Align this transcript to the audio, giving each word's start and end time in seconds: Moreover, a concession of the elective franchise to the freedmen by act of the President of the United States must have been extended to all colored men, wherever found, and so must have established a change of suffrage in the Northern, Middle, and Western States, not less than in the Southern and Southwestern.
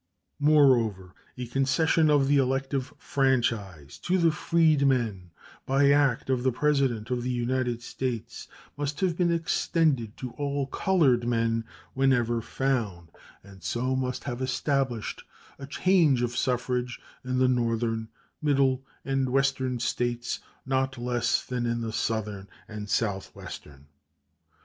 Moreover, 0.39 1.13
a 1.37 1.45
concession 1.45 2.09
of 2.09 2.27
the 2.27 2.37
elective 2.37 2.91
franchise 2.97 3.99
to 3.99 4.17
the 4.17 4.31
freedmen 4.31 5.29
by 5.67 5.91
act 5.91 6.27
of 6.31 6.41
the 6.41 6.51
President 6.51 7.11
of 7.11 7.21
the 7.21 7.29
United 7.29 7.83
States 7.83 8.47
must 8.75 9.01
have 9.01 9.15
been 9.15 9.31
extended 9.31 10.17
to 10.17 10.31
all 10.31 10.65
colored 10.65 11.27
men, 11.27 11.65
wherever 11.93 12.41
found, 12.41 13.09
and 13.43 13.61
so 13.61 13.95
must 13.95 14.23
have 14.23 14.41
established 14.41 15.23
a 15.59 15.67
change 15.67 16.23
of 16.23 16.35
suffrage 16.35 16.99
in 17.23 17.37
the 17.37 17.47
Northern, 17.47 18.09
Middle, 18.41 18.83
and 19.05 19.29
Western 19.29 19.79
States, 19.79 20.39
not 20.65 20.97
less 20.97 21.45
than 21.45 21.67
in 21.67 21.81
the 21.81 21.93
Southern 21.93 22.47
and 22.67 22.89
Southwestern. 22.89 23.85